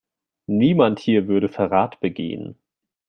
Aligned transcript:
Niemand 0.49 0.97
hier 0.99 1.27
würde 1.27 1.47
Verrat 1.47 1.99
begehen. 1.99 2.55